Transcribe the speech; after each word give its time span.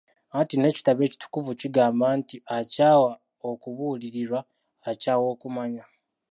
Anti 0.37 0.55
n'ekitabo 0.57 1.01
ekitukuvu 1.07 1.51
kigamba 1.61 2.05
nti 2.19 2.35
akyawa 2.57 3.11
okubuulirirwa 3.49 4.39
akyawa 4.89 5.25
okumanya. 5.33 5.83